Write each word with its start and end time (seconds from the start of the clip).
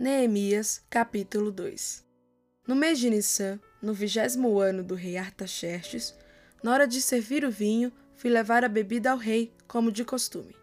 Neemias, 0.00 0.80
capítulo 0.88 1.50
2 1.50 2.06
No 2.68 2.76
mês 2.76 3.00
de 3.00 3.10
Nissan, 3.10 3.58
no 3.82 3.92
vigésimo 3.92 4.60
ano 4.60 4.84
do 4.84 4.94
rei 4.94 5.16
Artaxerxes, 5.16 6.14
na 6.62 6.72
hora 6.72 6.86
de 6.86 7.02
servir 7.02 7.44
o 7.44 7.50
vinho, 7.50 7.92
fui 8.14 8.30
levar 8.30 8.62
a 8.62 8.68
bebida 8.68 9.10
ao 9.10 9.18
rei, 9.18 9.52
como 9.66 9.90
de 9.90 10.04
costume. 10.04 10.54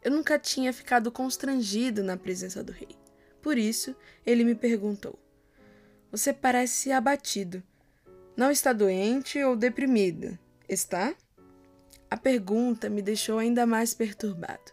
Eu 0.00 0.12
nunca 0.12 0.38
tinha 0.38 0.72
ficado 0.72 1.10
constrangido 1.10 2.04
na 2.04 2.16
presença 2.16 2.62
do 2.62 2.70
rei. 2.70 2.96
Por 3.42 3.58
isso, 3.58 3.96
ele 4.24 4.44
me 4.44 4.54
perguntou: 4.54 5.18
Você 6.12 6.32
parece 6.32 6.92
abatido. 6.92 7.64
Não 8.36 8.48
está 8.48 8.72
doente 8.72 9.42
ou 9.42 9.56
deprimida, 9.56 10.38
está? 10.68 11.16
A 12.08 12.16
pergunta 12.16 12.88
me 12.88 13.02
deixou 13.02 13.40
ainda 13.40 13.66
mais 13.66 13.92
perturbado. 13.92 14.72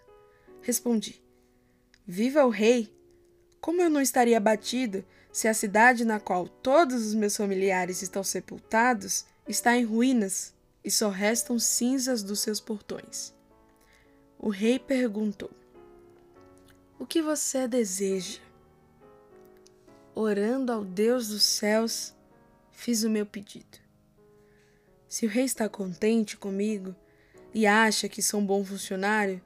Respondi: 0.61 1.23
Viva 2.05 2.45
o 2.45 2.49
rei! 2.49 3.00
Como 3.61 3.79
eu 3.79 3.91
não 3.91 4.01
estaria 4.01 4.37
abatido 4.37 5.05
se 5.31 5.47
a 5.47 5.53
cidade 5.53 6.03
na 6.03 6.19
qual 6.19 6.47
todos 6.47 7.05
os 7.05 7.13
meus 7.13 7.37
familiares 7.37 8.01
estão 8.01 8.23
sepultados 8.23 9.23
está 9.47 9.77
em 9.77 9.85
ruínas 9.85 10.51
e 10.83 10.89
só 10.89 11.09
restam 11.09 11.59
cinzas 11.59 12.23
dos 12.23 12.39
seus 12.39 12.59
portões? 12.59 13.31
O 14.39 14.49
rei 14.49 14.79
perguntou: 14.79 15.51
O 16.97 17.05
que 17.05 17.21
você 17.21 17.67
deseja? 17.67 18.39
Orando 20.15 20.71
ao 20.71 20.83
Deus 20.83 21.27
dos 21.27 21.43
céus, 21.43 22.15
fiz 22.71 23.03
o 23.03 23.09
meu 23.11 23.27
pedido. 23.27 23.77
Se 25.07 25.27
o 25.27 25.29
rei 25.29 25.45
está 25.45 25.69
contente 25.69 26.35
comigo 26.35 26.95
e 27.53 27.67
acha 27.67 28.09
que 28.09 28.23
sou 28.23 28.39
um 28.39 28.45
bom 28.45 28.65
funcionário, 28.65 29.39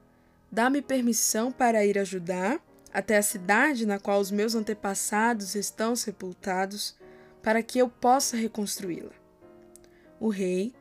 dá-me 0.50 0.82
permissão 0.82 1.52
para 1.52 1.86
ir 1.86 2.00
ajudar 2.00 2.64
até 2.96 3.18
a 3.18 3.22
cidade 3.22 3.86
na 3.86 4.00
qual 4.00 4.22
os 4.22 4.32
meus 4.32 4.56
antepassados 4.56 5.54
estão 5.54 5.98
sepultados, 5.98 6.96
para 7.44 7.62
que 7.62 7.78
eu 7.78 7.90
possa 7.90 8.38
reconstruí-la. 8.38 9.12
O 10.18 10.30
rei, 10.30 10.74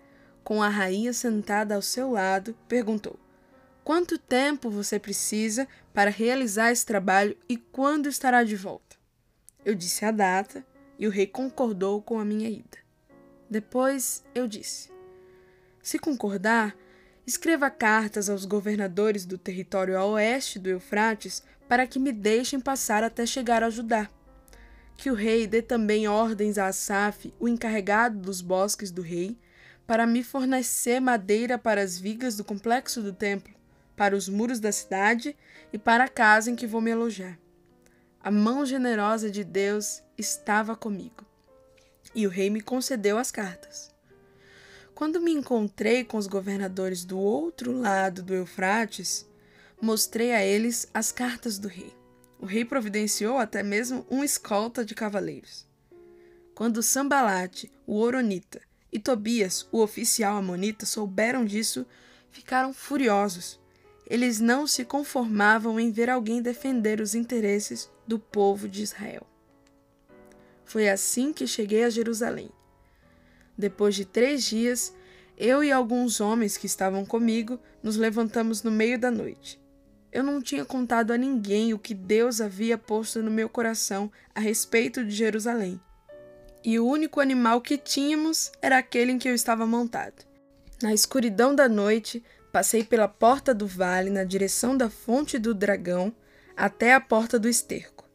com 0.45 0.63
a 0.63 0.69
rainha 0.69 1.13
sentada 1.13 1.75
ao 1.75 1.83
seu 1.83 2.13
lado, 2.13 2.57
perguntou: 2.69 3.19
Quanto 3.83 4.17
tempo 4.17 4.71
você 4.71 4.97
precisa 4.97 5.67
para 5.93 6.09
realizar 6.09 6.71
esse 6.71 6.87
trabalho 6.87 7.37
e 7.49 7.57
quando 7.57 8.09
estará 8.09 8.45
de 8.45 8.55
volta? 8.55 8.97
Eu 9.65 9.75
disse 9.75 10.05
a 10.05 10.13
data 10.13 10.65
e 10.97 11.09
o 11.09 11.11
rei 11.11 11.27
concordou 11.27 12.01
com 12.01 12.21
a 12.21 12.25
minha 12.25 12.49
ida. 12.49 12.79
Depois 13.51 14.25
eu 14.33 14.47
disse: 14.47 14.89
Se 15.83 15.99
concordar, 15.99 16.77
escreva 17.27 17.69
cartas 17.71 18.31
aos 18.31 18.45
governadores 18.45 19.27
do 19.27 19.37
território 19.37 19.99
a 19.99 20.05
oeste 20.05 20.61
do 20.61 20.69
Eufrates 20.69 21.43
para 21.69 21.87
que 21.87 21.99
me 21.99 22.13
deixem 22.13 22.61
passar 22.61 23.03
até 23.03 23.25
chegar 23.27 23.63
a 23.63 23.71
Judá. 23.71 24.09
Que 24.97 25.11
o 25.11 25.15
rei 25.15 25.47
dê 25.47 25.61
também 25.61 26.07
ordens 26.07 26.59
a 26.59 26.67
Asaf, 26.67 27.33
o 27.41 27.49
encarregado 27.49 28.19
dos 28.19 28.41
bosques 28.41 28.91
do 28.91 29.03
rei, 29.03 29.37
para 29.87 30.07
me 30.07 30.23
fornecer 30.23 31.01
madeira 31.01 31.59
para 31.59 31.83
as 31.83 31.99
vigas 31.99 32.37
do 32.37 32.45
complexo 32.45 33.03
do 33.03 33.13
templo, 33.13 33.53
para 33.97 34.17
os 34.17 34.29
muros 34.29 34.61
da 34.61 34.73
cidade 34.73 35.37
e 35.73 35.79
para 35.79 36.05
a 36.05 36.09
casa 36.09 36.51
em 36.51 36.57
que 36.57 36.67
vou 36.67 36.81
me 36.81 36.93
alojar. 36.93 37.39
A 38.23 38.31
mão 38.31 38.65
generosa 38.65 39.31
de 39.31 39.45
Deus 39.45 40.03
estava 40.17 40.75
comigo, 40.75 41.25
e 42.15 42.27
o 42.27 42.31
rei 42.31 42.49
me 42.49 42.63
concedeu 42.63 43.19
as 43.19 43.31
cartas. 43.31 43.93
Quando 44.95 45.21
me 45.21 45.33
encontrei 45.33 46.05
com 46.05 46.17
os 46.17 46.27
governadores 46.27 47.05
do 47.05 47.19
outro 47.19 47.73
lado 47.73 48.23
do 48.23 48.33
Eufrates, 48.33 49.27
mostrei 49.81 50.33
a 50.33 50.45
eles 50.45 50.89
as 50.93 51.13
cartas 51.13 51.59
do 51.59 51.69
rei. 51.69 51.93
O 52.39 52.47
rei 52.47 52.65
providenciou 52.65 53.39
até 53.39 53.63
mesmo 53.63 54.07
um 54.11 54.23
escolta 54.23 54.85
de 54.85 54.95
cavaleiros. 54.95 55.67
Quando 56.55 56.83
Sambalate, 56.83 57.71
o 57.87 57.99
Oronita, 57.99 58.61
e 58.93 58.99
Tobias, 59.01 59.67
o 59.73 59.81
oficial 59.81 60.37
amonita, 60.37 60.87
souberam 60.87 61.45
disso, 61.45 61.85
ficaram 62.31 62.73
furiosos. 62.73 63.59
Eles 64.07 64.39
não 64.39 64.67
se 64.67 64.85
conformavam 64.85 65.81
em 65.81 65.91
ver 65.91 66.09
alguém 66.09 66.41
defender 66.41 67.01
os 67.01 67.15
interesses 67.15 67.91
do 68.07 68.21
povo 68.21 68.69
de 68.69 68.83
Israel. 68.83 69.27
Foi 70.65 70.89
assim 70.89 71.33
que 71.33 71.47
cheguei 71.47 71.83
a 71.83 71.91
Jerusalém. 71.91 72.51
Depois 73.59 73.97
de 73.97 74.05
três 74.05 74.45
dias, 74.45 74.95
eu 75.37 75.65
e 75.65 75.73
alguns 75.73 76.21
homens 76.21 76.57
que 76.57 76.67
estavam 76.67 77.05
comigo 77.05 77.59
nos 77.83 77.97
levantamos 77.97 78.63
no 78.63 78.71
meio 78.71 78.99
da 78.99 79.11
noite. 79.11 79.61
Eu 80.15 80.23
não 80.23 80.41
tinha 80.41 80.65
contado 80.65 81.11
a 81.11 81.19
ninguém 81.19 81.75
o 81.75 81.79
que 81.79 81.93
Deus 81.93 82.41
havia 82.41 82.79
posto 82.79 83.21
no 83.21 83.33
meu 83.33 83.49
coração 83.49 84.13
a 84.33 84.39
respeito 84.39 85.05
de 85.05 85.11
Jerusalém. 85.11 85.81
E 86.65 86.79
o 86.79 86.87
único 86.87 87.21
animal 87.21 87.61
que 87.61 87.77
tínhamos 87.77 88.53
era 88.63 88.79
aquele 88.79 89.11
em 89.11 89.19
que 89.19 89.29
eu 89.29 89.35
estava 89.35 89.67
montado. 89.67 90.25
Na 90.81 90.95
escuridão 90.95 91.53
da 91.53 91.69
noite, 91.69 92.23
passei 92.53 92.85
pela 92.85 93.09
porta 93.09 93.53
do 93.53 93.67
vale 93.67 94.09
na 94.09 94.23
direção 94.23 94.77
da 94.77 94.89
fonte 94.89 95.37
do 95.37 95.53
dragão 95.53 96.15
até 96.57 96.95
a 96.95 97.01
porta 97.01 97.37
do 97.37 97.49
esterco, 97.49 98.09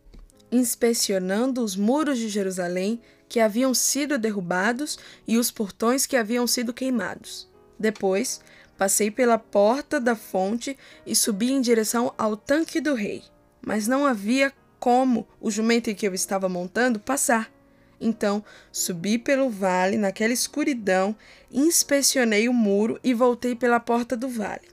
inspecionando 0.49 1.61
os 1.61 1.75
muros 1.75 2.17
de 2.17 2.29
Jerusalém 2.29 3.01
que 3.27 3.41
haviam 3.41 3.73
sido 3.73 4.17
derrubados 4.17 4.97
e 5.27 5.37
os 5.37 5.51
portões 5.51 6.05
que 6.05 6.15
haviam 6.15 6.47
sido 6.47 6.73
queimados. 6.73 7.51
Depois, 7.77 8.39
Passei 8.79 9.11
pela 9.11 9.37
porta 9.37 9.99
da 9.99 10.15
fonte 10.15 10.77
e 11.05 11.13
subi 11.13 11.51
em 11.51 11.59
direção 11.59 12.13
ao 12.17 12.37
tanque 12.37 12.79
do 12.79 12.93
rei, 12.93 13.21
mas 13.61 13.89
não 13.89 14.05
havia 14.05 14.53
como 14.79 15.27
o 15.41 15.51
jumento 15.51 15.89
em 15.89 15.95
que 15.95 16.07
eu 16.07 16.13
estava 16.13 16.47
montando 16.47 16.97
passar. 16.97 17.51
Então, 17.99 18.41
subi 18.71 19.17
pelo 19.17 19.49
vale 19.49 19.97
naquela 19.97 20.31
escuridão, 20.31 21.13
inspecionei 21.51 22.47
o 22.47 22.53
muro 22.53 22.97
e 23.03 23.13
voltei 23.13 23.53
pela 23.53 23.81
porta 23.81 24.15
do 24.15 24.29
vale. 24.29 24.69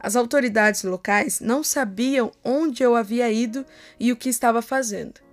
As 0.00 0.16
autoridades 0.16 0.82
locais 0.82 1.38
não 1.38 1.62
sabiam 1.62 2.32
onde 2.42 2.82
eu 2.82 2.96
havia 2.96 3.30
ido 3.30 3.64
e 4.00 4.10
o 4.10 4.16
que 4.16 4.28
estava 4.28 4.60
fazendo. 4.60 5.27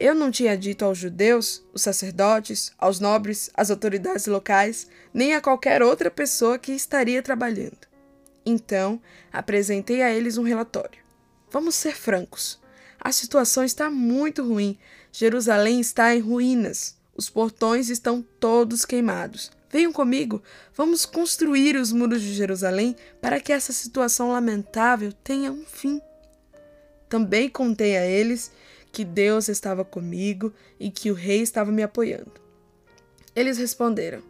Eu 0.00 0.14
não 0.14 0.30
tinha 0.30 0.56
dito 0.56 0.84
aos 0.84 0.96
judeus, 0.96 1.64
os 1.74 1.82
sacerdotes, 1.82 2.70
aos 2.78 3.00
nobres, 3.00 3.50
às 3.52 3.68
autoridades 3.68 4.26
locais, 4.26 4.86
nem 5.12 5.34
a 5.34 5.40
qualquer 5.40 5.82
outra 5.82 6.08
pessoa 6.08 6.56
que 6.56 6.70
estaria 6.70 7.20
trabalhando. 7.20 7.88
Então, 8.46 9.02
apresentei 9.32 10.00
a 10.00 10.12
eles 10.12 10.38
um 10.38 10.44
relatório. 10.44 11.00
Vamos 11.50 11.74
ser 11.74 11.96
francos. 11.96 12.60
A 13.00 13.10
situação 13.10 13.64
está 13.64 13.90
muito 13.90 14.46
ruim. 14.46 14.78
Jerusalém 15.10 15.80
está 15.80 16.14
em 16.14 16.20
ruínas. 16.20 16.96
Os 17.16 17.28
portões 17.28 17.90
estão 17.90 18.22
todos 18.38 18.84
queimados. 18.84 19.50
Venham 19.68 19.92
comigo, 19.92 20.42
vamos 20.74 21.04
construir 21.04 21.76
os 21.76 21.92
muros 21.92 22.22
de 22.22 22.32
Jerusalém 22.32 22.94
para 23.20 23.40
que 23.40 23.52
essa 23.52 23.72
situação 23.72 24.30
lamentável 24.30 25.12
tenha 25.12 25.50
um 25.50 25.64
fim. 25.66 26.00
Também 27.08 27.50
contei 27.50 27.96
a 27.96 28.06
eles 28.06 28.50
que 28.98 29.04
Deus 29.04 29.48
estava 29.48 29.84
comigo 29.84 30.52
e 30.76 30.90
que 30.90 31.08
o 31.08 31.14
rei 31.14 31.40
estava 31.40 31.70
me 31.70 31.84
apoiando. 31.84 32.32
Eles 33.32 33.56
responderam: 33.56 34.24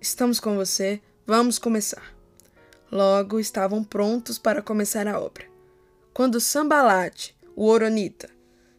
Estamos 0.00 0.40
com 0.40 0.56
você, 0.56 1.00
vamos 1.24 1.56
começar. 1.56 2.16
Logo 2.90 3.38
estavam 3.38 3.84
prontos 3.84 4.36
para 4.36 4.60
começar 4.60 5.06
a 5.06 5.20
obra. 5.20 5.46
Quando 6.12 6.40
Sambalate, 6.40 7.36
o 7.54 7.68
Oronita, 7.68 8.28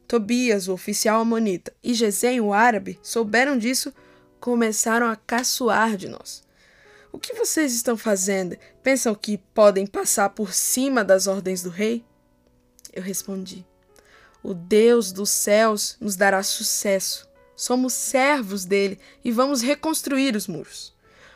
Tobias, 0.06 0.68
o 0.68 0.74
oficial 0.74 1.22
amonita, 1.22 1.72
e 1.82 1.94
Gesem, 1.94 2.42
o 2.42 2.52
árabe, 2.52 3.00
souberam 3.02 3.58
disso, 3.58 3.94
começaram 4.42 5.08
a 5.08 5.16
caçoar 5.16 5.96
de 5.96 6.10
nós. 6.10 6.44
O 7.14 7.18
que 7.18 7.34
vocês 7.34 7.74
estão 7.74 7.96
fazendo? 7.96 8.58
Pensam 8.84 9.16
que 9.16 9.38
podem 9.38 9.88
passar 9.88 10.32
por 10.32 10.54
cima 10.54 11.02
das 11.02 11.28
ordens 11.28 11.64
do 11.64 11.70
rei? 11.70 12.04
Eu 12.92 13.02
respondi: 13.02 13.66
o 14.44 14.54
Deus 14.54 15.12
dos 15.12 15.30
céus 15.30 15.98
nos 16.00 16.16
dará 16.16 16.44
sucesso. 16.44 17.28
Somos 17.56 17.94
servos 17.94 18.66
dele 18.66 19.00
e 19.24 19.32
vamos 19.32 19.62
reconstruir 19.62 20.36
os 20.36 20.48
muros. 20.48 20.94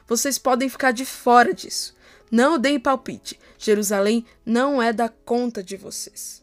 Vocês 0.08 0.38
podem 0.38 0.70
ficar 0.70 0.92
de 0.92 1.06
fora 1.06 1.54
disso. 1.54 1.96
Não 2.32 2.58
deem 2.58 2.80
palpite. 2.80 3.40
Jerusalém 3.58 4.26
não 4.46 4.82
é 4.82 4.92
da 4.92 5.10
conta 5.10 5.64
de 5.64 5.78
vocês. 5.78 6.43